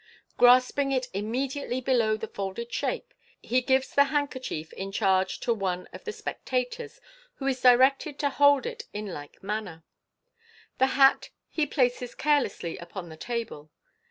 [0.35, 5.39] Grasp ing it immediately below the folded shape, he gives the hand kerchief in charge
[5.41, 6.99] to one of the spectators,
[7.35, 9.83] who is directed to hold it in like manner.
[10.79, 13.69] The hat he places carelessly upon the table.